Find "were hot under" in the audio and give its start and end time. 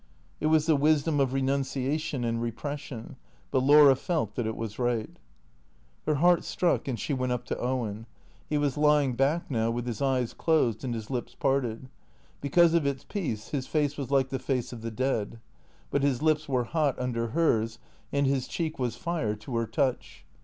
16.49-17.27